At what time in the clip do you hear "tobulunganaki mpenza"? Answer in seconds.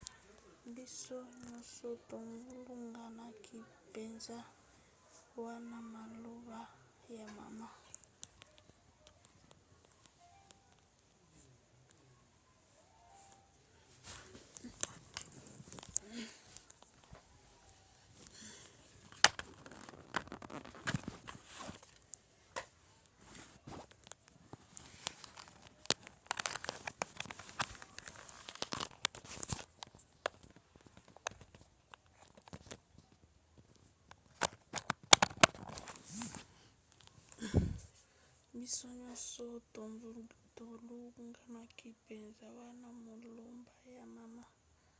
2.09-4.37